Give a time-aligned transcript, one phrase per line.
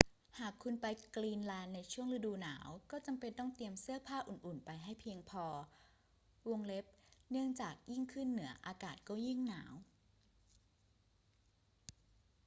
[0.39, 5.45] หากคุณไปกรีนแลนด์ช่วงฤดูหนาว ก็จำเป็นต้องเตรียมเสื้อผ้าอุ่น ๆ ไปให้เพียงพอ
[7.31, 9.73] เนื่องจากยิ่งขึ้นเหนืออากาศก็ยิ่งหนาว